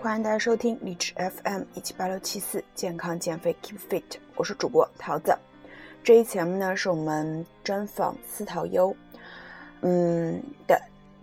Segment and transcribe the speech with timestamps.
[0.00, 4.04] 欢迎大家收听荔枝 FM 一七八六七四健康减肥 Keep Fit，
[4.36, 5.36] 我是主播桃子。
[6.04, 8.94] 这一节目呢是我们专访司桃优，
[9.80, 10.80] 嗯的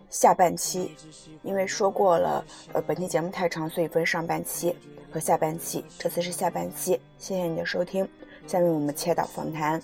[0.09, 0.93] 下半期，
[1.41, 2.43] 因为说过了，
[2.73, 4.75] 呃，本期节目太长，所以分上半期
[5.09, 6.99] 和下半期，这次是下半期。
[7.17, 8.05] 谢谢你的收听，
[8.45, 9.81] 下面我们切到访谈。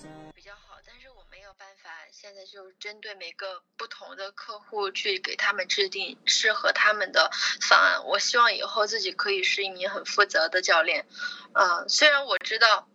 [2.82, 7.30] 针对每个不同的客户去给他们制定适合他们的
[7.62, 8.04] 方案。
[8.08, 11.06] 我希望以后自己可以是一名很负责的教练。
[11.54, 12.88] 嗯，虽然我知道，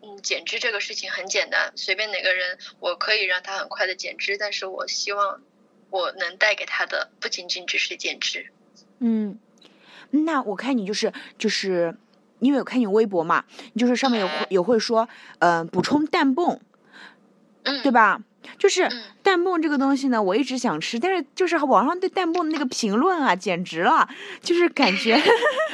[0.00, 5.42] 嗯，减脂这个事情很简单，随便哪个人我可以让他很快的减脂，但是我希望
[5.90, 8.50] 我能带给他的不仅仅只是减脂。
[9.00, 9.38] 嗯，
[10.08, 11.94] 那我看你就是就是，
[12.38, 15.06] 因为我看你微博嘛，你就是上面有有会说，
[15.40, 16.58] 嗯，补充氮泵，
[17.64, 18.22] 嗯，对吧？
[18.58, 18.88] 就是
[19.22, 24.08] 弹幕这个东西呢，我一直想吃，但是就是网上对弹幕的那个评论啊，简直了，
[24.40, 25.20] 就是感觉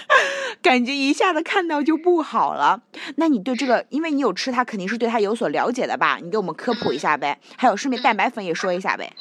[0.62, 2.82] 感觉一下子看到就不好了。
[3.16, 6.18] 那你对这个，因为你有吃它，肯定是对它有所了解的吧？
[6.22, 9.12] 你给我们科普一下呗，还有顺便蛋白粉也说一下呗。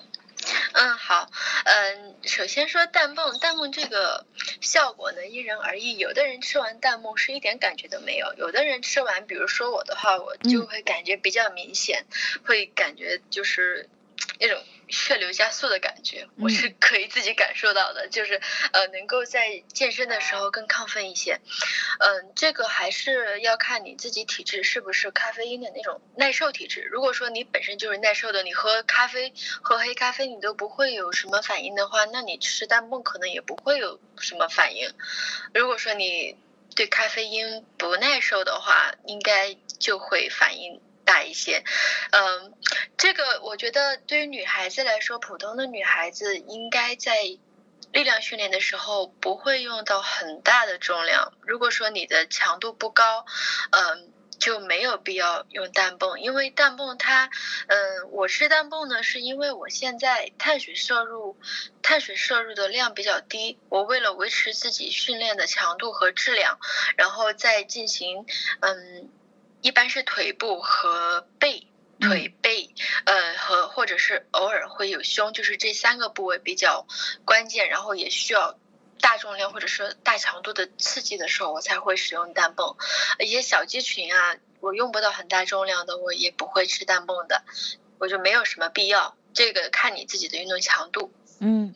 [0.73, 1.29] 嗯，好，
[1.65, 4.25] 嗯，首先说弹泵，弹泵这个
[4.61, 12.05] 效果呢因人而异，有的人吃完弹泵是一点感觉都没有，有的人吃完，比如说我的话，我就会感觉比较明显，
[12.45, 13.89] 会感觉就是
[14.39, 14.63] 那种。
[14.89, 21.39] 血流加速的感觉，我是可以自己感受到的，就是呃，能够在健身的时候更亢奋一些。
[21.99, 26.81] 嗯，这个还是要看你自己体质是不是咖啡因的那种耐受体质。
[26.81, 34.91] 如果说你本身就是耐受的，你喝咖啡、喝黑咖啡你都不会有什么反应的话，那你吃氮泵可能也不会有什么反应。
[35.53, 36.37] 如果说你
[36.75, 40.81] 对咖啡因不耐受的话，应该就会反应。
[41.09, 41.63] 大一些，
[42.11, 42.53] 嗯，
[42.95, 47.15] 这个我觉得对于女孩子来说，普通的女孩子应该在
[47.91, 51.33] 力量训练的时候不会用到很大的重量。
[51.41, 53.25] 如果说你的强度不高，
[53.71, 57.31] 嗯，就没有必要用氮泵，因为氮泵它，
[57.65, 61.39] 嗯，我吃氮泵呢，是因为我现在碳水摄入，
[61.81, 66.59] 碳水摄入的量比较低，我为了维持自己训练的强度和质量，
[66.97, 68.27] 然后再进行，
[68.59, 69.09] 嗯。
[69.61, 71.67] 一般是腿部和背，
[71.99, 72.73] 腿背，
[73.05, 76.85] 呃，和或者是偶尔会有胸，就是这三个部位比较
[77.25, 78.57] 关键，然后也需要
[79.01, 82.75] 大重量或者是大强度的刺激的时候，我才会使用氮泵。
[83.19, 87.43] 一些小肌群啊，我用不到很大重量的，我也不会吃氮泵的，
[87.97, 89.15] 我就没有什么必要。
[89.33, 91.13] 这个看你自己的运动强度。
[91.39, 91.75] 嗯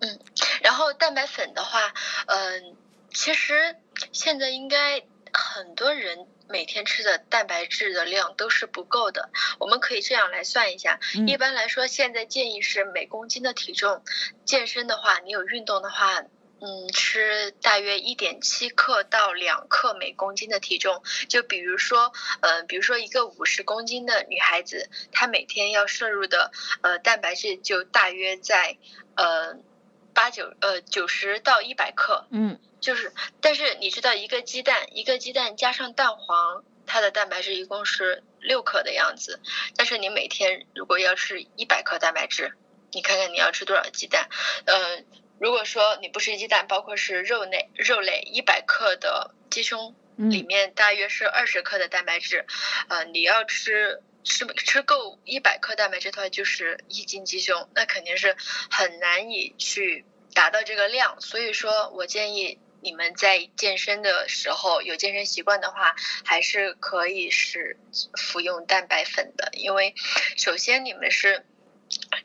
[0.00, 0.20] 嗯，
[0.62, 1.92] 然后蛋白粉的话，
[2.26, 2.76] 嗯，
[3.12, 3.76] 其实
[4.12, 5.02] 现在应该
[5.36, 6.26] 很多人。
[6.48, 11.00] 每天吃的蛋白质的量都是不够的，我们可以这样来算一下。
[11.26, 14.04] 一般来说，现在建议是每公斤的体重，
[14.44, 16.20] 健身的话，你有运动的话，
[16.60, 21.02] 嗯，吃大约一点七克到两克每公斤的体重。
[21.28, 28.78] 就比如说，嗯，比如说一个五十公斤的女孩子，她每天要摄入的呃蛋白质就大约在
[29.16, 29.56] 呃
[30.16, 32.26] 八九呃九十到一百克。
[32.30, 32.58] 嗯。
[32.78, 39.40] 就是，但是你知道，一个鸡蛋，一个鸡蛋加上蛋黄，它的蛋白质一共是六克的样子。
[39.76, 42.52] 但是你每天如果要吃一百克蛋白质，
[42.92, 44.28] 你看看你要吃多少鸡蛋？
[44.66, 45.04] 嗯，
[45.40, 52.46] 如果说你不吃鸡蛋，包括是肉类，肉类一百克的鸡胸里面大约是二十克的蛋白质。
[52.88, 58.36] 呃，你要吃吃吃够一百克蛋白质的话，就是一斤鸡胸，那肯定是
[58.70, 60.04] 很难以去
[60.34, 61.18] 达到这个量。
[61.22, 62.58] 所以说我建议。
[62.82, 67.76] 你们在健身的时候有健身习惯的话，还是可以是
[68.16, 69.94] 服用蛋白粉的，因为
[70.36, 71.44] 首先你们是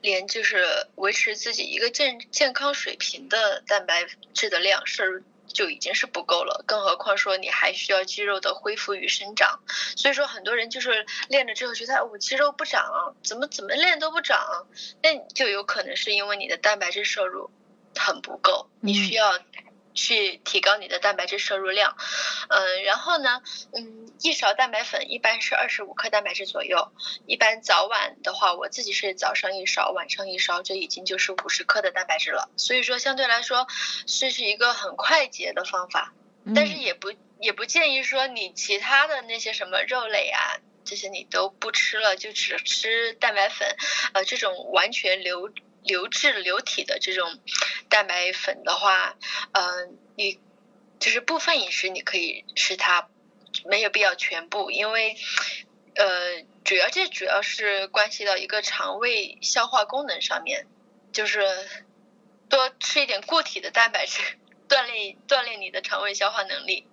[0.01, 5.23] 连就是维持自己一个健健康水平的蛋白质的量摄入
[5.53, 9.59] 就已经是不够了，更何况说你还需要肌肉的恢复与生长，
[9.95, 14.67] 所以说很多人就是练了之后觉得我肌肉不长，怎么怎么练都不长，
[15.01, 17.50] 那就有可能是因为你的蛋白质摄入
[17.95, 19.39] 很不够，你需要。
[19.94, 21.96] 去提高你的蛋白质摄入量，
[22.50, 23.42] 嗯，然后呢，
[23.74, 26.92] 嗯，一勺蛋白粉一般是二十五克蛋白质左右，
[27.28, 32.50] 一般早晚的话，我自己是早上一勺，晚上一勺，这已经就是五十克的蛋白质了。
[32.58, 33.68] 所以说，相对来说，
[34.06, 36.14] 这是一个很快捷的方法，
[36.56, 43.76] 但是也不也不建议说你其他的那些什么肉类啊，这些你都不吃了，就只吃蛋白粉，
[44.14, 45.52] 呃，这种完全流。
[45.83, 47.39] 流质流体的这种
[47.89, 49.18] 蛋白粉的话，
[49.51, 50.39] 嗯，你
[51.00, 53.10] 就是部分饮食你可以吃它，
[53.66, 55.18] 没有必要全部，因为
[55.95, 60.68] 呃，主要这主要是关系到一个肠胃消化功能上面，
[61.12, 61.44] 就是
[62.50, 64.22] 多吃一点固体的蛋白质，
[64.69, 66.88] 锻炼锻炼你的肠胃消化能力。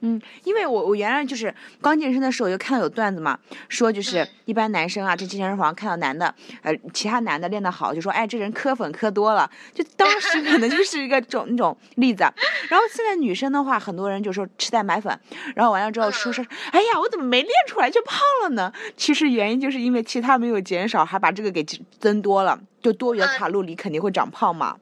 [0.00, 3.38] 嗯，因为我我原来就是刚健身的时候就看到有段子嘛，
[3.68, 6.32] 说就是嗯一般男生啊，这健身房看到男的，
[6.62, 12.22] 呃，其他男的练得好，就说哎，这人磕粉磕多了，就当时可能就是一个种那种例子。
[12.68, 15.18] 然后现在女生的话，很多人就说吃蛋白粉，
[15.54, 18.72] 然后完了之后说说，哎呀，我怎么没练出来就胖了呢？
[18.96, 21.64] 其实原因就是因为其他没有减少，还把这个给
[21.98, 24.76] 增多了，就多余的卡路里肯定会长胖嘛。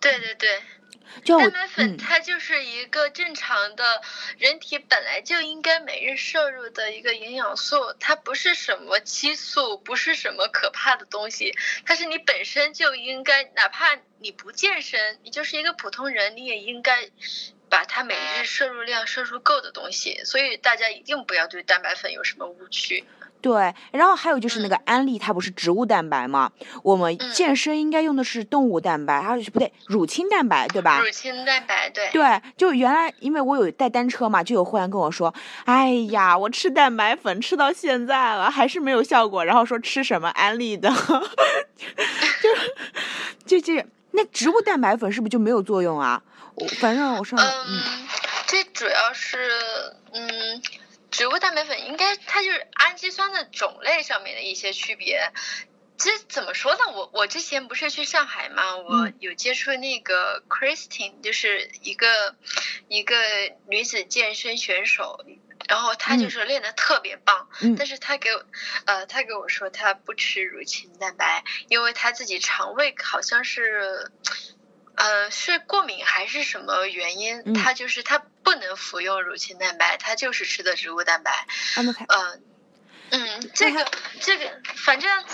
[0.00, 0.48] 对对对，
[1.22, 4.02] 就蛋白粉嗯它就是一个正常的
[4.38, 11.56] 人体本来就应该每日摄入的一个营养素，它不是什么激素，不是什么可怕的东西，
[11.86, 17.08] 它是你本身就应该，哪怕你不健身，你就是一个普通人，你也应该
[17.68, 20.24] 把它每日摄入量摄入够的东西。
[20.24, 23.04] 所以大家一定不要对蛋白粉有什么误区。
[23.44, 26.50] 对，然后还有就是那嗯个安利，它不是植物蛋白吗？
[26.82, 30.98] 我们嗯健身应该用的是动物蛋白，还有不对，乳清蛋白，对吧？
[31.00, 32.08] 乳清蛋白，对。
[32.10, 35.34] 对，就原来因为我有带单车嘛，就有会员跟我说，
[35.66, 40.88] 哎呀，我吃蛋白粉吃到现在了，还是没有效果，然后说吃什么安利的，
[42.40, 46.22] 就就这那植物蛋白粉是不是就没有作用啊？
[46.54, 47.82] 我反正我上嗯嗯，
[48.46, 49.50] 这主要是
[50.12, 50.62] 嗯，
[51.14, 55.32] 植物蛋白粉应该它就是氨基酸的种类上面的一些区别。
[55.96, 56.80] 这怎么说呢？
[56.92, 62.34] 我我之前不是去上海嘛，我嗯有接触那个 Christine，就是一个
[62.88, 63.16] 一个
[63.68, 65.24] 女子健身选手，
[65.68, 68.44] 然后她就嗯是练得特别棒，嗯但是她给我
[68.86, 74.10] 呃，她给我说她不吃乳清蛋白，因为她自己肠胃好像是。
[74.96, 77.42] 呃，是过敏还是什么原因？
[77.46, 81.46] 嗯她就是她不能服用乳清蛋白，它就是吃的植物蛋白。
[81.76, 82.44] 嗯，
[83.10, 85.24] 嗯，这个这个，反正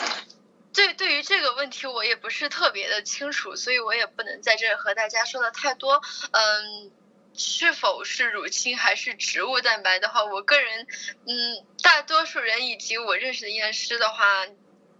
[0.73, 6.01] 对对于这个问题我也不是特别的清楚，所以我也不能在这儿和大家说的太多。
[6.31, 6.93] 嗯，
[7.37, 10.87] 是否是乳清还是植物蛋白的话，我个人，
[11.27, 14.47] 嗯，大多数人以及我认识的营养师的话，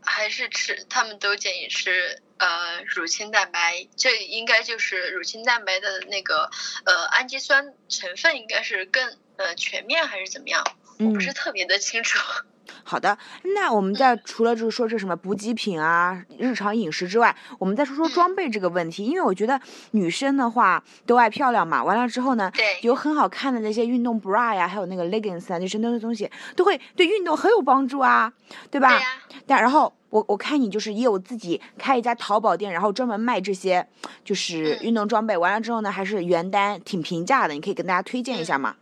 [0.05, 2.21] 还是吃，他们都建议吃。
[2.41, 6.49] 呃，乳清蛋白，这应该就是乳清蛋白的那个
[6.87, 9.07] 呃氨基酸成分应该是更
[9.37, 10.65] 呃全面还是怎么样？
[10.99, 12.19] 我嗯不是特别的清楚。
[12.83, 13.19] 好的，
[13.55, 19.05] 那我们在除了就是说这什么补给品啊、日常饮食之外，我们再说说嗯装备这个问题。
[19.05, 19.61] 因为我觉得
[19.91, 28.33] 女生的话都爱漂亮嘛，完了之后呢，对有很好看的那些运动 bra 呀，还有那个 leggings 啊，就是那些东西都会对运动很有帮助啊，
[28.71, 28.89] 对吧？
[28.89, 29.09] 对呀、
[29.47, 33.89] 但然后我我看你就是也有自己开一家淘宝店，然后专门卖这些
[34.25, 34.87] 就是嗯。
[34.87, 38.77] 运动装备，完了之后呢还是原单挺平价的，你可以跟大家推荐一下吗？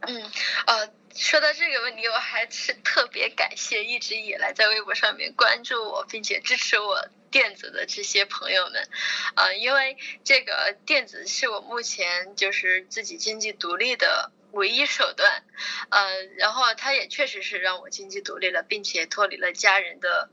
[0.00, 0.22] 嗯，
[0.66, 8.88] 呃，说到这个问题，我还是特别感谢一直以来在微博上面关注我并且支持我电子的这些朋友们，
[9.34, 15.44] 呃，因为这个电子是我目前就是自己经济独立的唯一手段，
[15.90, 20.30] 呃，然后他也确实是让我经济独立了，并且脱离了家人的。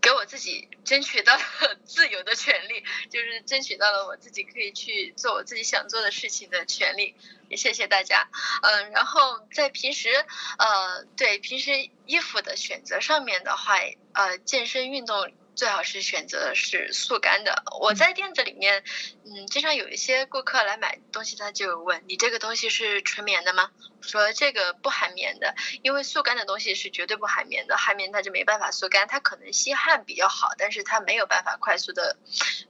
[0.00, 1.42] 给我自己争取到了
[1.84, 7.16] 自由的权利，就是争取到了我自己可以去做我自己想做的事情的权利。
[7.48, 8.28] 也谢谢大家。
[8.62, 10.10] 嗯，然后在平时，
[10.58, 13.74] 呃，对平时衣服的选择上面的话，
[14.12, 17.64] 呃，健身运动最好是选择是速干的。
[17.80, 18.84] 我在店子里面，
[19.24, 23.72] 嗯，经常有一些顾客来买东西，他就问你这个东西是纯棉的吗？
[24.00, 32.16] 说这个不含棉的，因为速干的东西是绝对不含棉的，含棉它就没办法速干，它可能吸汗比较好，但是它没有办法快速的，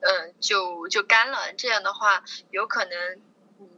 [0.01, 1.53] 嗯、就就干了。
[1.53, 3.21] 这样的话，有可能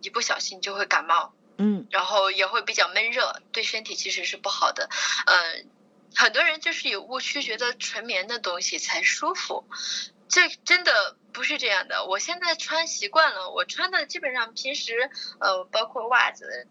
[0.03, 1.35] 一不小心就会感冒。
[1.63, 4.89] 嗯然后也会比较闷热，对身体其实是不好的。
[5.27, 5.69] 嗯，
[6.15, 9.65] 很多人就是有误区，觉得纯棉的东西才舒服，
[10.29, 12.05] 这真的不是这样的。
[12.05, 16.67] 我现在穿习惯了，我穿的基本上平时呃，包括袜子。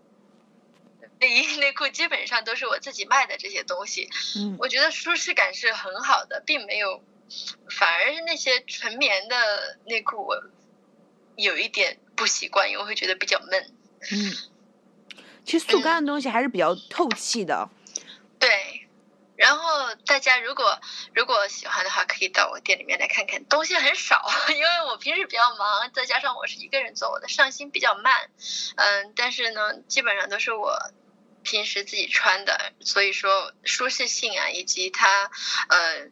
[1.22, 7.04] 内衣内裤基本上都是我自己卖的这些东西，嗯我觉得舒适感是很好的，并没有，
[7.70, 10.42] 反而是那些纯棉的内裤我
[11.36, 13.74] 有一点不习惯，因为我会觉得比较闷。
[14.12, 14.34] 嗯，
[15.44, 17.70] 其实速干的东西还是比较透气的。
[17.70, 17.79] 对，
[19.40, 20.78] 然后大家如果
[21.16, 28.14] 如果喜欢的话，可以到我店里面来看看，东西很少， 因为我平时比较忙，再加上我是一个人做，我的上新比较慢，
[28.76, 30.78] 嗯，但是呢，基本上都是我
[31.42, 35.32] 平时自己穿的，所以说舒适性啊，以及它
[35.70, 36.10] 呃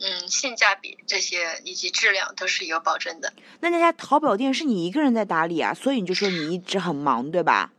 [0.00, 3.32] 嗯性价比这些以及质量都是有保证的。
[3.60, 7.70] 那那家淘宝店是你一个人在打理啊，所以你就说你一直很忙，对吧？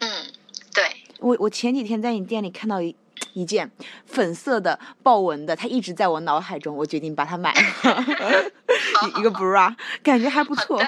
[0.00, 0.30] 嗯，
[0.74, 2.94] 对，我我前几天在你店里看到一
[3.34, 3.70] 一件
[4.06, 7.60] 粉色的豹纹的，它一直在我脑海中，我决定把它买了，
[9.06, 10.80] 一一个 bra，感觉还不错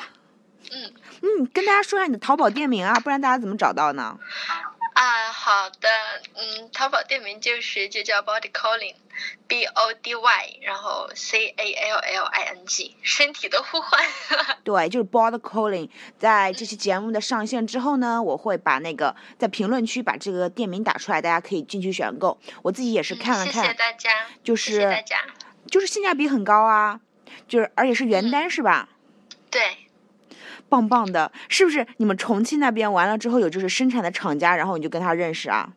[0.73, 4.19] 嗯，嗯，跟大家说一下你的淘宝店名啊，不然大家怎么找到呢？
[4.97, 5.89] 啊，好的，
[6.37, 14.03] 嗯，淘宝店名就是就叫 Body Calling，B O D Y，然后 C A L L I N G，身体的呼唤。
[14.65, 15.91] 对，就是 Body Calling。
[16.19, 22.39] 在这期节目的上线之后呢，我会把那个在评论区把这个店名打出来，大家可以进去选购。
[22.63, 24.11] 我自己也是看了看，谢谢大家，
[24.43, 25.19] 就是谢谢大家，
[25.71, 27.01] 就是性价比很高啊，
[27.47, 28.89] 就是而且是原单是吧？
[29.51, 29.77] 对。
[30.69, 31.87] 棒棒的，是不是？
[31.97, 35.71] 你们重庆那边完了之后有就是生产的厂家，然后你就跟他认识啊？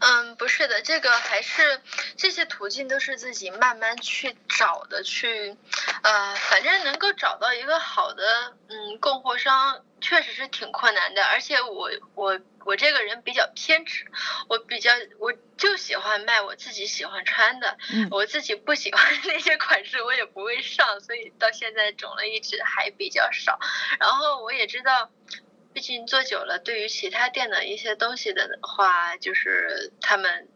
[0.00, 1.80] 嗯，不是的，这个还是
[2.16, 5.56] 这些途径都是自己慢慢去找的，去
[6.02, 8.22] 呃，反正能够找到一个好的
[8.68, 12.40] 嗯供货商，确实是挺困难的，而且我我。
[12.64, 14.06] 我这个人比较偏执，
[14.48, 17.76] 我比较我就喜欢卖我自己喜欢穿的，
[18.10, 23.58] 我自己不喜欢那些款式我也不会上，所以到现在种类一直还比较少。
[23.98, 25.10] 然后我也知道，
[25.72, 30.48] 毕竟做久了，对于其他店的一些东西的话，就是他们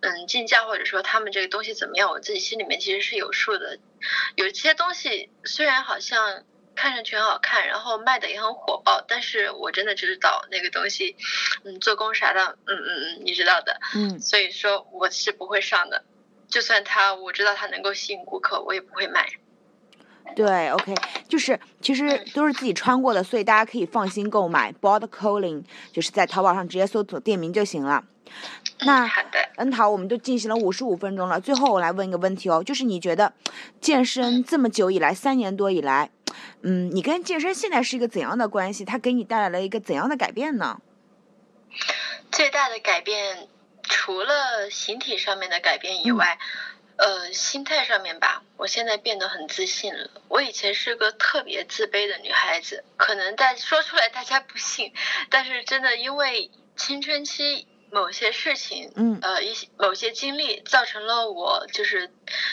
[0.00, 3.78] 嗯进价或者说他们这个东西怎么样，我自己心里面其实是有数的。
[4.36, 6.44] 有些东西虽然好像。
[6.74, 11.16] 看上去很好看，然后卖的也很火爆，但是我真的知道那个东西，
[11.64, 16.04] 嗯，做工啥的，嗯嗯嗯，你知道的，嗯，所以说我是不会上的，
[16.48, 19.28] 就算它我知道它能够吸引顾客，我也不会买。
[20.36, 20.94] 对，OK，
[21.28, 24.72] 就是其实都是自己穿过的，所以大家可以放心购买。
[24.80, 28.04] Bod Colling，就是在淘宝上直接搜索店名就行了。
[28.82, 33.32] 那好的，恩桃，我们都进行了五十五分钟了，最后我来问一个问题哦，就是你觉得
[33.80, 36.10] 健身这么久以来，三年多以来。
[36.62, 38.84] 嗯，你跟健身现在是一个怎样的关系？
[38.84, 40.80] 它给你带来了一个怎样的改变呢？
[42.30, 43.48] 最大的改变，
[43.82, 46.38] 除了形体上面的改变以外，
[46.96, 50.10] 呃，心态上面吧，我现在变得很自信了。
[50.28, 54.92] 我以前是个特别自卑的女孩子，可能在说出来大家不信，
[55.30, 62.10] 但是真的因为青春期某些事情，嗯，呃，一些某些经历，造成了我就是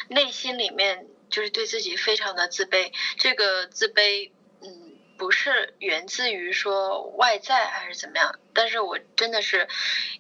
[0.08, 1.08] 内心里面。
[1.30, 4.32] 就是对自己非常的自卑，这个自卑，
[4.62, 9.68] 嗯，不是源自于说外在还是怎么样，但是我真的是，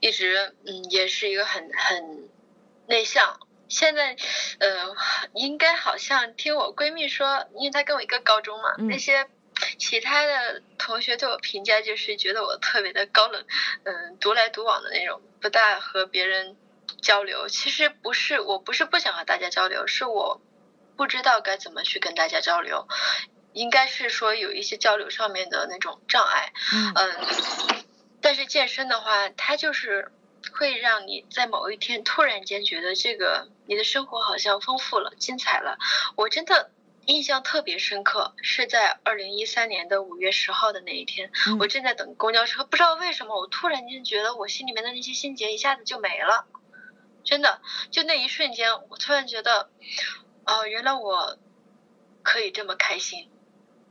[0.01, 2.29] 一直，嗯，也是一个很很
[2.87, 3.39] 内向。
[3.69, 4.15] 现在，
[4.59, 4.95] 呃，
[5.33, 9.27] 应该好像听我闺蜜说，因为她跟我一个高中嘛，那些
[9.77, 13.45] 其他的同学对我评价就是觉得我特别的高冷，
[13.83, 16.55] 嗯，独来独往的那种，不大和别人
[17.01, 17.49] 交流。
[17.49, 20.41] 其实不是，我不是不想和大家交流，是我。
[20.97, 22.87] 不知道该怎么去跟大家交流，
[23.53, 26.51] 应该是说有一些交流上面的那种障碍。
[26.95, 27.15] 嗯，
[28.19, 30.11] 但是健身的话，它就是
[30.51, 35.77] 会让你在某一天突然间觉得这个你的生活好像丰富了、精彩了。
[36.15, 36.71] 我真的
[37.05, 46.47] 印象特别深刻，是在二零一三年的五月十号的那一天，我正在等公交车，不知道为什么，我突然间觉得我心里面的那些心结一下子就没了。
[47.23, 47.61] 真的，
[47.91, 49.69] 就那一瞬间，我突然觉得。
[50.47, 51.37] 哦，原来我
[52.23, 53.29] 可以这么开心，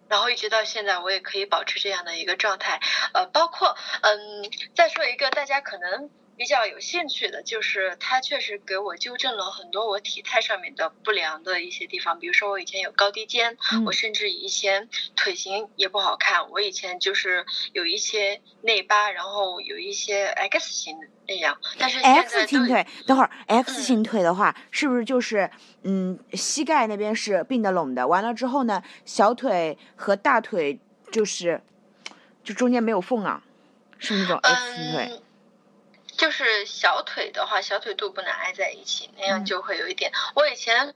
[0.09, 2.81] 然后一直到现在，我也可以保持这样的一个状态。
[3.13, 12.19] 呃，包括嗯，再说一个大家可能比较有兴趣的，就是他确实给我纠正了很多我体态上面的不良的一些地方。
[12.19, 16.51] 比如说我以前有高低肩，我甚至以前腿型也不好看。
[16.51, 21.59] 我以前就是有一些内八，然后有一些 X 型那样。
[21.79, 25.51] 但是 X 型腿，等会儿 X 型腿的话，是不是就是？
[25.89, 30.81] 嗯，膝盖那边是并得拢的，完了之后呢，小腿和大腿
[31.13, 31.63] 就是，
[32.43, 33.45] 就中间没有缝啊，
[33.99, 35.21] 是那种 X 型腿。
[36.17, 40.13] 就是小腿的话，小腿肚不能挨在一起，那样就会有一点。
[40.35, 40.95] 我以前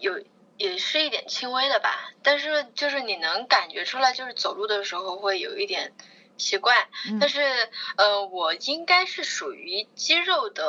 [0.00, 0.20] 有
[0.56, 5.94] 也是一点轻微的吧，但是就是你能感觉出来，就是走路的时候会有一点。
[6.38, 6.88] 习惯，
[7.20, 7.40] 但是
[7.96, 10.64] 呃，我应该是属于肌肉的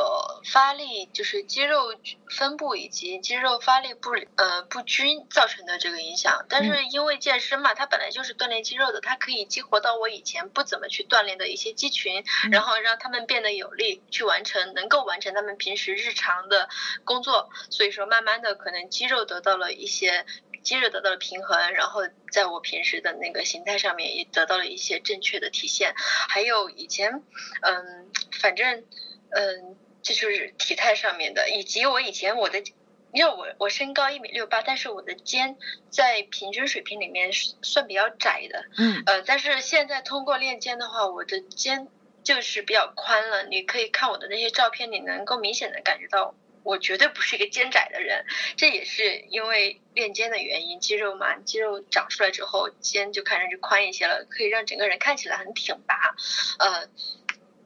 [0.52, 1.94] 发力，就是肌肉
[2.36, 6.46] 分布以及肌肉发力不呃不均造成的这个影响。
[6.50, 16.68] 但是因为健身嘛，它本来就是锻炼肌肉的，它可以激活到我以前不怎么去锻炼的一些肌群，然后让他们变得有力，去完成能够完成他们平时日常的
[17.04, 17.50] 工作。
[17.70, 20.26] 所以说，慢慢的可能肌肉得到了一些。
[20.60, 22.02] 肌肉得到了平衡，然后
[22.32, 25.94] 在我平时的那个形态上面也得到了一些正确的体现。
[25.96, 27.24] 还有以前，
[27.62, 28.12] 嗯，
[28.42, 28.84] 反正，
[29.30, 32.64] 嗯，这就是体态上面的，以及我以前我的，
[33.12, 35.58] 因为我我身高一米六八，但是我的肩
[35.90, 41.88] 在平均水平里面算比较窄的，嗯，呃，但是现在通过练肩的话，我的肩
[42.24, 43.44] 就是比较宽了。
[43.46, 46.36] 你可以看我的那些照片，你能够明显的感觉到。
[46.70, 56.16] 我绝对不是一个肩窄的人，这也是因为练肩的原因，肌肉嘛，肌肉长出来之后，肩就看上去宽一些了，可以让整个人看起来很挺拔。
[56.60, 56.88] 呃，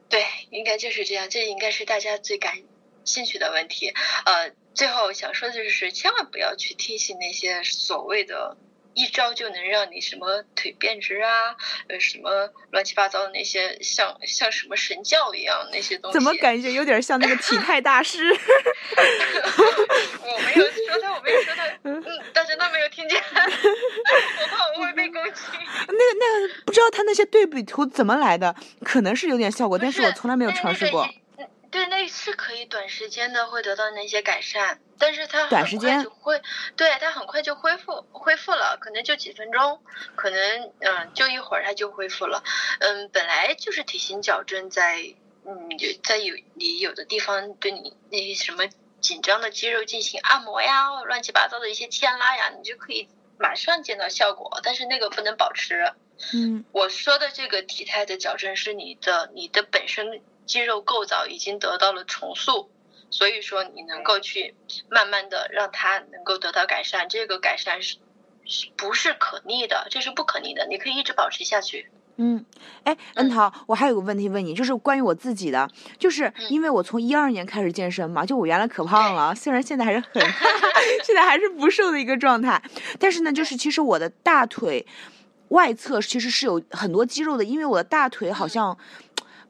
[0.07, 2.63] 对，应该就是这样，这应该是大家最感
[3.03, 3.93] 兴趣的问题。
[4.25, 8.55] 呃，最后想说的就是，千万不要去听信那些所谓的。
[8.93, 11.55] 一招就能让你什么腿变直啊？
[11.87, 16.13] 呃，什么乱七八糟的那些，像像什么神教一样那些东西。
[16.13, 18.23] 怎么感觉有点像那个体态大师？
[20.21, 23.21] 我没有说他，我没有说他，嗯，大家都没有听见。
[23.33, 25.41] 我怕我会被攻击。
[25.87, 28.55] 那个那个，不知道他那些对比图怎么来的？
[28.83, 31.07] 可能是有点效果，但是我从来没有尝试过。
[31.73, 36.39] 对，那是可以短时间的会得到那些改善，但是它短时间就会，
[36.75, 39.81] 对它很快就恢复恢复了，可能就几分钟，
[40.15, 42.43] 可能嗯就一会儿它就恢复了，
[42.79, 45.15] 嗯本来就是体型矫正在
[45.47, 45.67] 嗯
[46.03, 48.69] 在有你有的地方对你那些什么
[49.01, 55.91] 紧张的肌肉进行按摩呀，乱七八糟的一些牵拉呀，你就可以马上见到效果，但是那个不能保持。
[56.35, 60.21] 嗯，我说的这个体态的矫正是你的你的本身。
[60.45, 62.69] 肌肉构造已经得到了重塑，
[63.09, 64.55] 所以说你能够去
[64.89, 67.97] 慢慢的让它能够得到改善，这个改善是
[68.75, 69.87] 不是可逆的？
[69.89, 71.89] 这是不可逆的，你可以一直保持下去。
[72.17, 72.45] 嗯，
[72.83, 80.21] 哎，恩桃，我还有个问题问你，就是关于我自己的，就是因为我从一二年开始健身嘛，就我原来可胖了，虽然现在还是很，
[81.03, 82.61] 现在还是不瘦的一个状态，
[82.99, 84.85] 但是呢，就是其实我的大腿
[85.47, 88.77] 外侧其实是有很多肌肉的，因为我的大腿好像。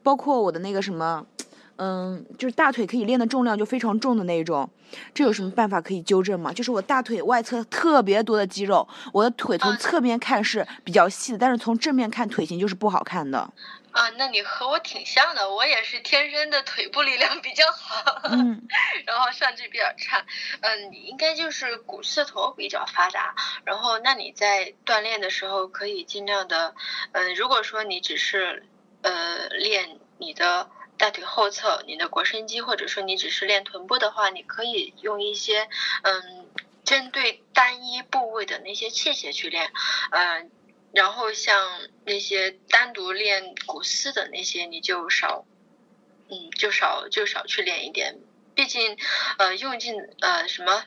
[0.04, 1.26] 包括我的那个什么，
[1.76, 4.70] 嗯，就是大腿可以练的重量就非常重的那种，
[5.12, 6.52] 这有什么办法可以纠正吗？
[6.52, 13.50] 就是我大腿外侧特别多的肌肉，我的腿从侧面看是比较细的，但是从正面看腿型就是不好看的。
[13.90, 18.60] 啊，那你和我挺像的，我也是天生的腿部力量比较好，嗯，
[19.06, 20.24] 然后上肢比较差，
[20.60, 23.34] 嗯，你应该就是股四头比较发达，
[23.64, 26.74] 然后那你在锻炼的时候可以尽量的，
[27.12, 28.64] 嗯，如果说你只是。
[29.04, 35.68] 呃，练你的大腿后侧，你的腘绳肌，或者说你只是练臀部的话，你可以用一些
[36.02, 36.46] 嗯，
[36.84, 39.70] 针对单一部位的那些器械去练，
[40.10, 40.50] 嗯，
[40.92, 45.44] 然后像那些单独练股四的那些，你就少，
[46.30, 48.16] 嗯，就少就少去练一点，
[48.54, 48.96] 毕竟
[49.36, 50.84] 呃，用尽呃什么，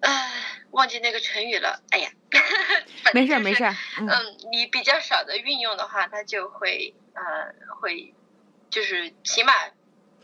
[0.00, 0.30] 呃，
[0.72, 2.10] 忘记那个成语了，哎呀。
[3.14, 3.64] 没事没事，
[3.98, 4.08] 嗯，
[4.50, 7.22] 你比较少的运用的话，它就会呃
[7.80, 8.14] 会，
[8.70, 9.52] 就是起码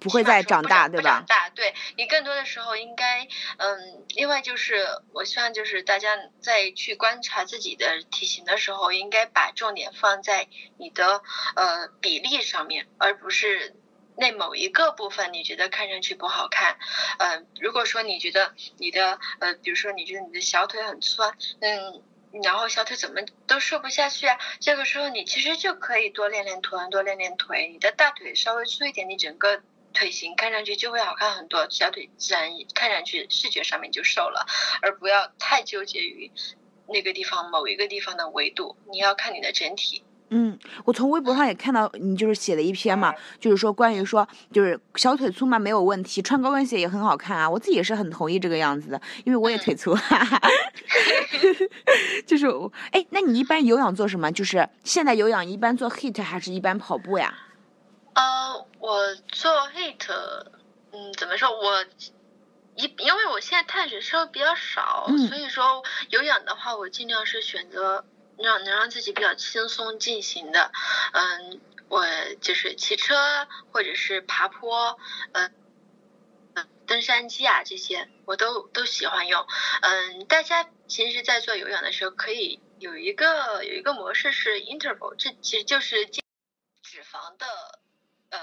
[0.01, 1.19] 不会再长大，对吧？
[1.19, 11.23] 长大，对你更多的时候应该嗯，另外就是我希望就是大家在去观察自己的体型的时候，应该把重点放在你的
[11.57, 13.75] 呃比例上面，而不是。
[14.21, 16.77] 那某一个部分你觉得看上去不好看，
[17.19, 21.23] 嗯，如果说你觉得你的呃，比如说你觉得你的小腿很粗，
[21.61, 22.03] 嗯，
[22.43, 34.47] 然后小腿怎么都瘦不下去啊，这个时候你其实就可以多练练臀，多练练腿，你的大腿稍微粗一点，你整个腿型看上去就会好看很多，小腿自然看上去视觉上面就瘦了，
[34.83, 36.33] 而不要太纠结于
[36.89, 40.03] 那个地方某一个地方的维度，你要看你的整体。
[40.31, 47.49] 嗯，我从微博上也看到你就是写了一篇嘛，就是说关于说就是小腿粗嘛没有问题，穿高跟鞋也很好看啊。
[47.49, 49.95] 我自己也是很同意这个样子的，因为我也腿粗。
[49.95, 50.41] 哈哈。
[52.27, 52.47] 就是
[52.93, 54.31] 哎，那你一般有氧做什么？
[54.31, 57.33] 就是现在有氧一般做 hit 还是一般跑步呀？
[58.15, 60.11] 呃，我做 hit，
[60.93, 61.49] 嗯，怎么说？
[61.51, 61.85] 我
[62.77, 68.05] 一因为我现在碳水摄入比较少，所以说有氧的话，我尽量是选择。
[68.39, 70.73] 让能让自己比较轻松进行的，
[71.13, 72.05] 嗯，我
[72.41, 73.15] 就是骑车
[73.73, 74.99] 或者是爬坡，
[75.33, 75.53] 嗯，
[76.87, 79.47] 登山机啊这些我都都喜欢用。
[79.83, 86.23] 嗯，大家其实，在做有氧的时候，可以有一个有一个模式是 interval，这其实就是脂
[87.03, 87.47] 肪的
[88.31, 88.41] 呃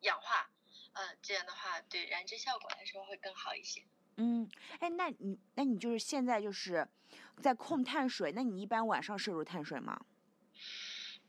[0.00, 0.50] 氧化，
[0.92, 3.82] 嗯，这样的话对燃脂效果来说会更好一些。
[4.18, 4.46] 嗯，
[4.80, 6.86] 哎，那你那你就是现在就是
[7.40, 10.04] 在控碳水，那你一般晚上摄入碳水吗？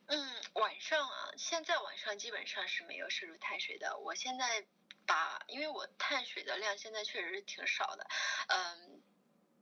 [0.07, 3.97] 嗯，晚上啊，现在晚上基本上是没有摄入碳水的。
[3.99, 4.65] 我现在
[5.05, 8.07] 把，因为我碳水的量现在确实是挺少的，
[8.47, 9.01] 嗯，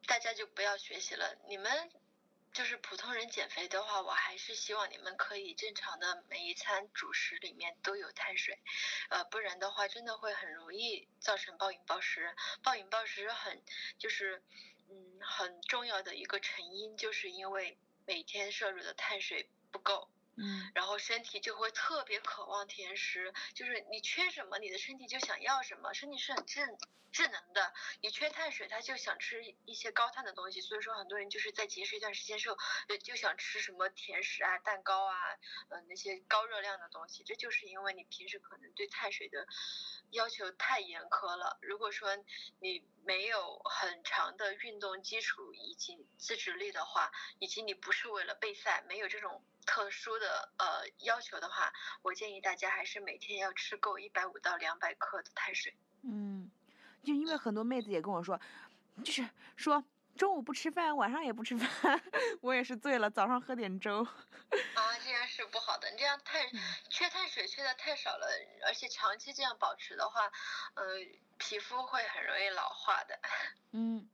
[0.08, 1.92] 大家就不要学习了，你们。
[2.54, 8.60] 就是普通人减肥的话，我还是希望你们可以正常的每一餐主食里面都有碳水，
[9.10, 12.36] 呃，不然的话真的会很容易造成暴饮暴食。
[12.62, 13.64] 暴饮暴食很
[13.98, 14.44] 就是
[14.92, 20.10] 嗯很重要的一个成因，就是因为每天摄入的碳水不够。
[20.42, 26.66] 嗯，然后身体就会特别渴望甜食，就是你缺什么，你的身体就想要什么，身体是很智
[27.12, 27.74] 智能的。
[28.02, 32.58] 你缺碳水，它就想吃一些高碳的东西，所以说很多人就是在节食一段时间之后，
[33.04, 35.16] 就想吃什么甜食啊、蛋糕啊，
[35.70, 37.24] 嗯，那些高热量的东西。
[37.24, 39.46] 这就是因为你平时可能对碳水的
[40.12, 41.60] 要求太严苛了。
[41.62, 42.16] 如果说
[42.60, 51.72] 你没有很长的运动基础以及自制力的话，以及你不是为了备赛，没有这种特殊的呃要求的话，
[52.02, 55.76] 我建议大家还是每天要吃够一百五到两百克的碳水。
[56.04, 56.50] 嗯，
[57.04, 58.40] 就因为很多妹子也跟我说，
[59.04, 59.84] 就是说
[60.16, 62.02] 中午不吃饭，晚上也不吃饭，
[62.42, 64.04] 我也是醉了，早上喝点粥。
[64.04, 66.50] 啊，这样是不好的，你这样太
[66.90, 68.28] 缺碳水缺的太少了，
[68.66, 70.32] 而且长期这样保持的话，
[70.76, 70.84] 呃。
[71.44, 73.20] 皮肤会很容易老化的。
[73.72, 74.08] 嗯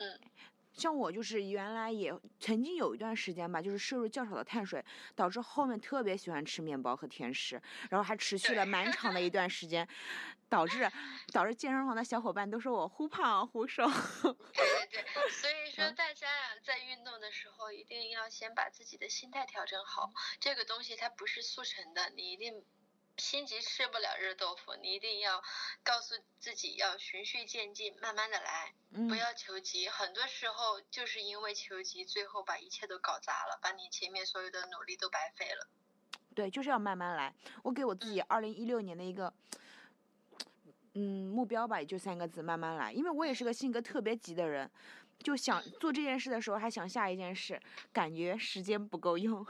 [0.00, 0.20] 嗯，
[0.78, 4.82] 像我就是原来也曾经有一段时间吧，就是摄入较少的碳水，
[5.16, 7.60] 导致后面特别喜欢吃面包和甜食，
[7.90, 9.86] 然后还持续了蛮长的一 段时间，
[10.48, 10.88] 导致
[11.34, 13.84] 导致健身房的小伙伴都说我忽胖忽瘦。
[13.86, 14.32] 对
[14.90, 22.64] 对对，所以说大家啊，在运动的时候一定要先把自己的心态调整好，这个东西它不是速成的，你一定。
[23.18, 25.42] 心急吃不了热豆腐，你一定要
[25.82, 28.72] 告诉自己要循序渐进，慢慢的来，
[29.08, 29.88] 不要求急。
[29.88, 35.68] 很多时候就是因为求急，最后把一切都搞砸了，把你前面所有的努力都白费了。
[36.34, 37.34] 对，就是要慢慢来。
[37.64, 39.34] 我给我自己二零一六年的一个，
[40.94, 42.92] 嗯，目标吧，也就三个字：慢慢来。
[42.92, 44.70] 因为我也是个性格特别急的人，
[45.18, 47.60] 就想做这件事的时候还想下一件事，
[47.92, 49.44] 感觉时间不够用。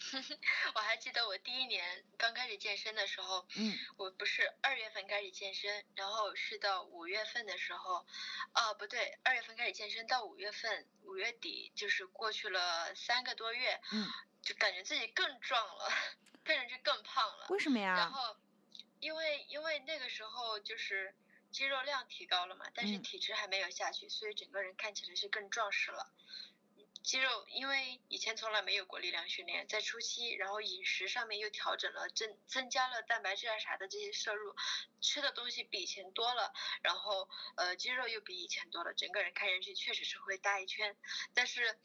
[0.74, 8.06] 我还记得我第一年刚开始健身的时候，嗯，我不是二月份开始健身，然后是到五月份的时候，
[8.54, 14.08] 哦不对，二月份开始健身到五月份，五月底就是过去了三个多月，嗯，
[14.42, 15.88] 就感觉自己更壮了，
[16.44, 17.46] 看上去更胖了。
[17.50, 17.94] 为什么呀？
[17.94, 18.36] 然后，
[19.00, 21.14] 因为因为那个时候就是
[21.52, 26.10] 肌肉量提高了嘛，但是体质还没有下去，所以整个人看起来是更壮实了。
[27.02, 34.54] 肌肉，因为以前从来没有过力量训练，在初期，然后饮食上面又调整了，增增加了蛋白质啊啥的这些摄入，
[35.00, 40.94] 吃的东西比以前多了，然后呃肌肉又比以前多了，整个人看上去确实是会大一圈。
[41.32, 41.78] 但是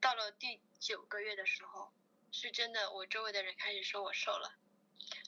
[0.00, 1.92] 到了第九个月的时候，
[2.30, 4.54] 是真的，我周围的人开始说我瘦了，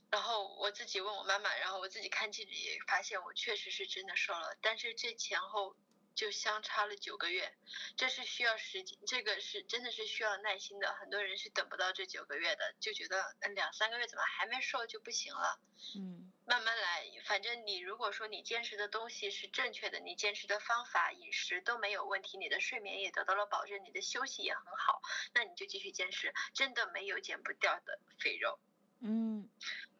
[0.09, 5.76] 然后我自己问我妈妈，然后我自己看镜子也发现我确实是真的瘦了，但是这前后。
[6.14, 7.55] 就相差了九个月，
[7.96, 10.94] 这是需要时间，这个是真的是需要耐心的。
[10.94, 15.59] 很多人是等不到这九个月的，就觉得两三个月怎么还没瘦就不行了。
[15.96, 25.01] 嗯，慢慢来，反正你如果说你坚持的东西是正确的，你坚持的方法、饮食都没有问题，你的睡眠也得到了保证，你的休息也很好，
[25.35, 28.59] 那你就继续坚持，真的没有减不掉的肥肉。
[29.01, 29.48] 嗯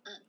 [0.05, 0.27] 嗯，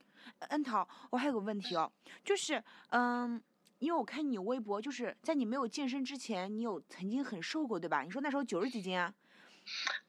[0.49, 1.91] 恩桃，我还有个问题哦，
[2.23, 3.43] 就是嗯。
[3.83, 8.01] 因为我看你微博，就是在你没有健身之前，你有曾经很瘦过，对吧？
[8.03, 9.13] 你说那时候九十几斤啊？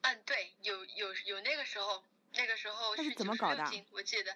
[0.03, 3.65] 嗯，对，有有有那个时候，那个时候是怎么搞的？
[3.91, 4.31] 我记得，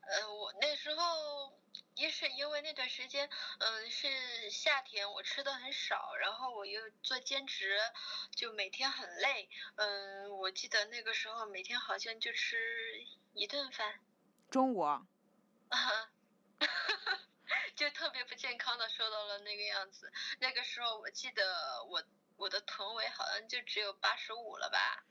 [0.00, 1.52] 呃，我那时候
[1.94, 4.08] 一是因为那段时间，嗯，是
[4.50, 7.78] 夏天，我吃的很少，然后我又做兼职，
[8.34, 9.50] 就每天很累。
[9.76, 12.56] 嗯，我记得那个时候每天好像就吃
[13.34, 14.00] 一顿饭。
[14.48, 14.80] 中午。
[14.80, 15.02] 啊。
[17.74, 22.02] 就特别不健康的瘦到了那个样子，那个时候我记得我
[22.36, 25.04] 我的臀围好像就只有八十五了吧？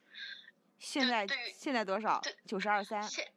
[0.79, 2.21] 现在现在多少？
[2.45, 3.03] 九十二三。
[3.03, 3.31] 现，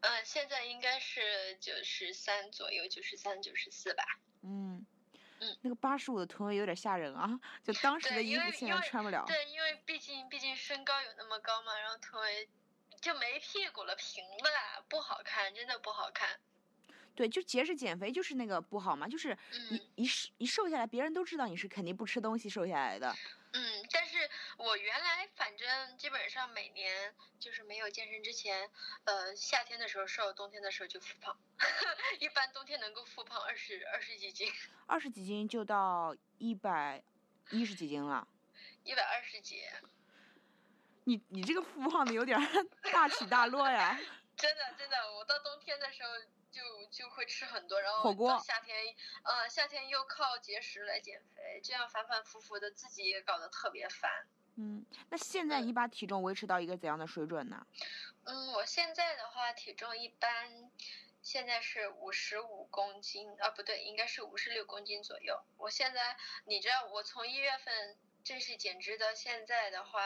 [0.00, 4.04] 嗯，现在应该是九十三左右，九十三、九十四吧。
[4.42, 4.86] 嗯
[5.40, 7.28] 嗯，那个八十五的臀围有点吓人啊！
[7.64, 9.24] 就当时的衣服现在穿不了。
[9.26, 12.48] 对，因为毕竟毕竟身高有那么高嘛，然后臀围
[13.00, 16.38] 就没屁股了，平了，不好看，真的不好看。
[17.14, 19.36] 对，就节食减肥就是那个不好嘛，就是
[19.70, 23.14] 一一瘦一瘦下来，别人都知道你是肯定不吃东西瘦下来的。
[23.52, 28.68] 嗯，但是我原来反正基本上每年就是没有健身之前，
[29.04, 31.38] 呃，夏天的时候瘦，冬天的时候就复胖，
[32.18, 34.50] 一般冬天能够复胖二十二十几斤。
[34.86, 37.00] 二十几斤就到一百
[37.50, 38.26] 一十几斤了。
[38.82, 39.62] 一百二十几。
[41.04, 42.36] 你你这个复胖的有点
[42.92, 43.96] 大起大落呀。
[44.36, 46.08] 真的真的，我到冬天的时候。
[46.54, 46.62] 就
[46.92, 48.76] 就会吃很多，然后到夏天，
[49.24, 54.28] 呃，夏天又靠节食来减肥，这样反反复复的，自己也搞得特别烦。
[54.56, 57.66] 嗯，那现在你把体重维持到一个怎样的水准呢？
[58.22, 60.70] 嗯，我现在的话，体重一般，
[61.22, 65.42] 现在是五十五公斤，啊，不对，应该是五十六公斤左右。
[65.56, 70.00] 我现在，你知道，我从一月份正式减脂到现在的话，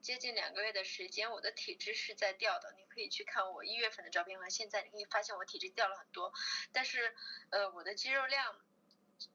[0.00, 2.74] 接近两个月的时间，我的体脂是在掉的。
[2.78, 6.32] 你可以去看我一月份的照片和现在，你可以发现我体脂掉了很多，
[6.72, 7.14] 但是
[7.50, 8.58] 呃，我的肌肉量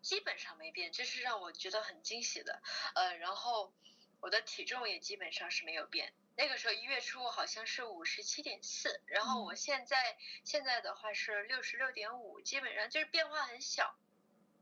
[0.01, 2.59] 基本上没变，这是让我觉得很惊喜的。
[2.95, 3.71] 呃，然后
[4.19, 6.11] 我的体重也基本上是没有变。
[6.35, 13.95] 那个时候一月初好像是五十七点四，然后我现在现在的话是六十六点五，基本上就是变化很小。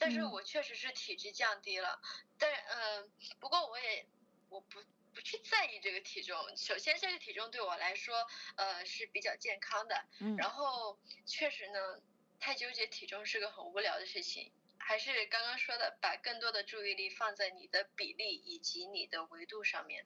[0.01, 2.01] 但是我确实是体质降低了，
[2.39, 4.07] 但嗯，不过我也
[4.49, 4.83] 我不
[5.13, 6.35] 不去在意这个体重。
[6.57, 10.03] 首先，这个体重对我来说，呃是比较健康的。
[10.19, 10.35] 嗯。
[10.37, 12.01] 然后，确实呢，
[12.39, 14.51] 太纠结体重是个很无聊的事情。
[14.79, 20.03] 还是刚刚说的，把更多的注意力放在你的比例以及你的维度上面。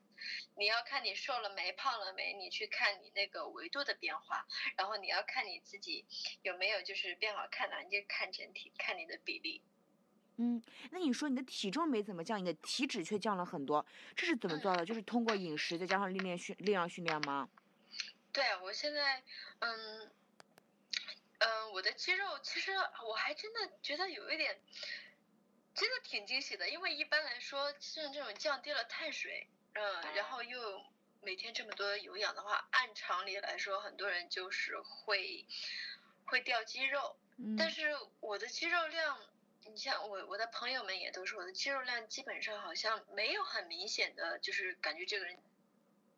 [0.58, 4.46] 你要看你瘦了没、胖了没，你去看你那个维度的变化。
[4.76, 6.04] 然后你要看你自己
[6.42, 9.62] 有没有就是变好看了，你就看整体，看你的比例。
[10.38, 14.84] 嗯，那你说你的体重没怎么降，你的体脂却降了很多，这是怎么做的？
[14.84, 17.48] 就是通过饮食再加上力量训力量训练吗？
[18.32, 19.22] 对，我现在，
[19.60, 20.10] 嗯，
[21.38, 22.72] 嗯，我的肌肉其实
[23.08, 24.60] 我还真的觉得有一点，
[25.74, 30.84] 真的挺惊喜的，因为一般来说像这种降低了碳水，嗯，然后又
[31.22, 35.46] 每天这么多有氧的话，按常理来说，很多人就是会
[36.26, 37.16] 会掉肌肉，
[37.56, 39.18] 但是我的肌肉量。
[39.70, 45.38] 你像我，我的朋友们也都说我的肌肉量基本上好像没有很明显的就是感觉这个人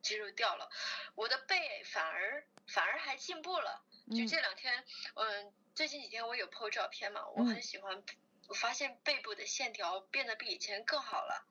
[0.03, 0.71] 肌肉掉了，
[1.15, 3.83] 我的背反而反而还进步了。
[4.11, 4.85] 就这两天，
[5.15, 8.03] 嗯，最近几天我有 PO 照片嘛，我很喜欢，
[8.49, 11.47] 我发现背部的线条变得比以前更好了，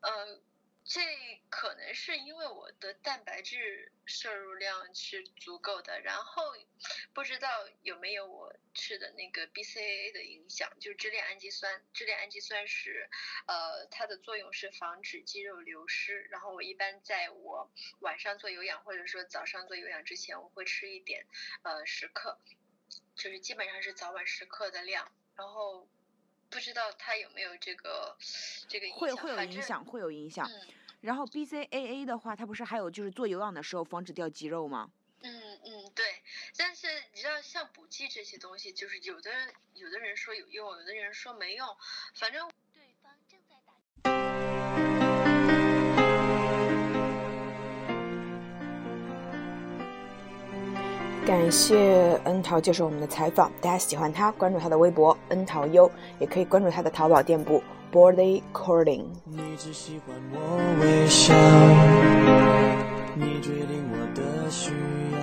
[0.00, 0.42] 嗯。
[0.86, 1.00] 这
[1.48, 6.42] 可能是因为我的蛋白质摄入量是足够的，然后
[7.14, 11.82] 不知道有没有我吃的那个 BCAA 的影响，就是支链氨基酸。
[11.94, 13.08] 支链氨基酸是，
[13.46, 16.20] 呃，它的作用是防止肌肉流失。
[16.30, 21.26] 然后我一般在我晚上做有氧或者说早上做有氧之前，我会吃一点，
[21.62, 22.38] 呃，十克，
[23.16, 25.10] 就是基本上是早晚十克的量。
[25.34, 25.88] 然后。
[26.54, 28.16] 不知道它有没有这个
[28.68, 29.00] 这个影响？
[29.00, 30.48] 会会有影响，会有影响。
[31.00, 34.88] 然后 BCAA 的话，它不是还有就是做有氧的时候防止掉肌肉吗？
[35.22, 36.22] 嗯嗯，对。
[36.56, 41.76] 但是你知道，像补剂这些东西，就是有的人有的人说有用，有的人说没用，
[42.14, 42.48] 反正。
[51.26, 59.04] 感谢恩桃接受我们的采访，大家喜欢他，关注他的微博恩桃优，也可以关注他的淘宝店铺 Body Calling。
[59.24, 61.34] 你只喜欢我微笑，
[63.14, 64.72] 你决定我的需
[65.14, 65.18] 要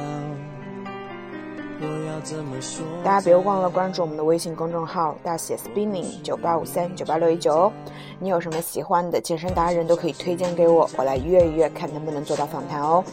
[3.03, 7.73] 大家别忘了关注我们的微信公众号，大写 spinning 九八五三九八六一九哦。
[8.19, 13.03] 你有什么喜欢的健身达人，都可以推荐给我，我来约一约，看能不能做到访谈哦。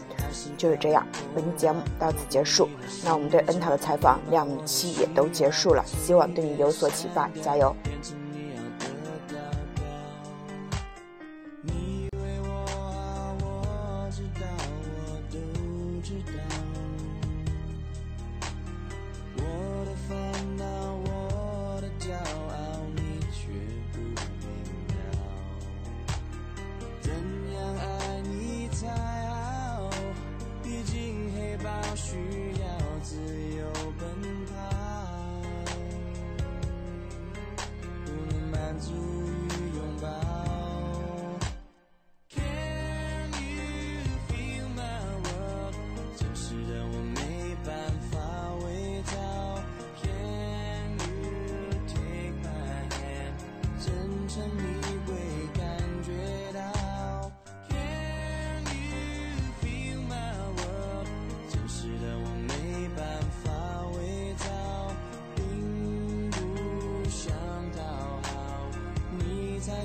[0.59, 2.69] 就是这样，本期节目到此结束。
[3.05, 7.75] 那我们对恩塔的采访两期也都结束了，希望对你有所启发，加油。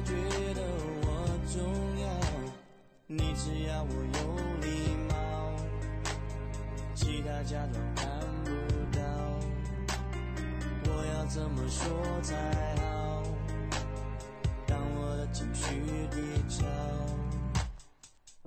[0.04, 0.14] 觉
[0.54, 0.62] 得
[1.04, 1.08] 我
[1.52, 1.62] 重
[2.02, 2.06] 要，
[3.08, 4.20] 你只要我有
[4.62, 4.68] 礼
[5.10, 5.14] 貌，
[6.94, 8.08] 其他假装看
[8.44, 8.52] 不
[8.96, 9.02] 到，
[10.86, 11.88] 我要怎么说
[12.22, 12.36] 才
[12.82, 13.24] 好？
[14.68, 16.18] 当我的情绪低
[16.50, 16.66] 潮，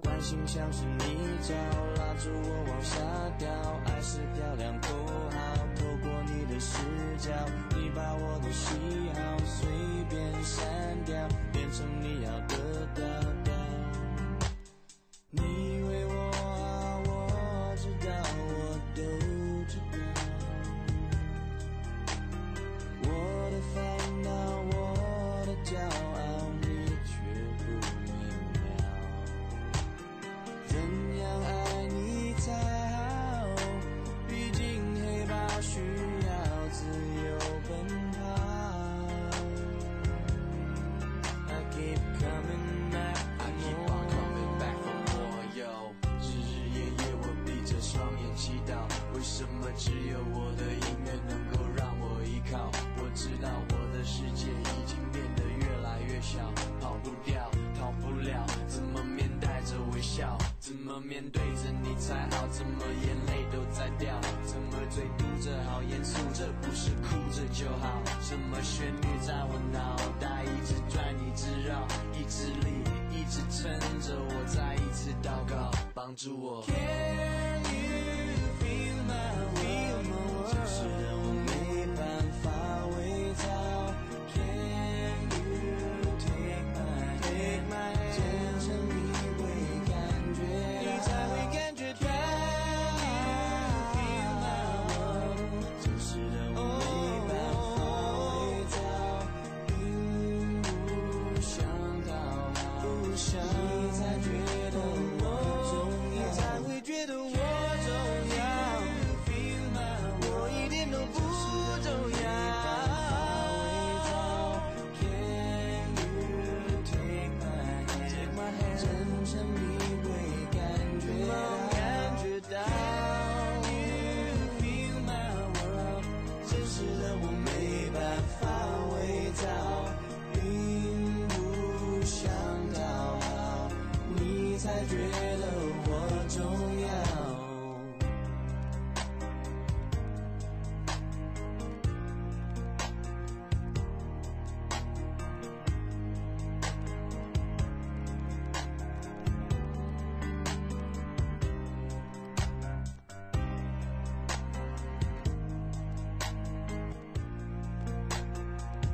[0.03, 1.55] 关心像是泥沼，
[1.99, 3.01] 拉住我往下
[3.39, 3.49] 掉。
[3.87, 4.89] 爱是漂亮口
[5.31, 5.37] 号，
[6.59, 6.79] 视
[7.19, 7.31] 角，
[7.71, 8.75] 你把我的喜
[9.15, 9.69] 好随
[10.09, 10.65] 便删
[11.05, 11.15] 掉，
[11.53, 13.05] 变成你要的调
[49.77, 52.71] 只有我的音乐能够让我依靠？
[52.97, 60.39] 我知道我的世界已经变得越来越小，跑不掉，逃不了，怎么面带着微笑？
[60.59, 62.47] 怎么面对着你才好？
[62.49, 64.19] 怎么眼泪都在掉？
[64.47, 66.19] 怎么嘴嘟着好严肃？
[66.33, 68.03] 这不是哭着就好？
[68.23, 76.65] 什么旋律在我脑袋一直转一直绕，意志力一直撑着我，再一次祷告，帮助我。
[80.77, 81.16] soon.